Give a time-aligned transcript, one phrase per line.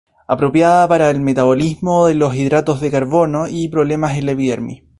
[0.27, 4.81] Apropiada para el metabolismo de los hidratos de carbono y problemas en la epidermis.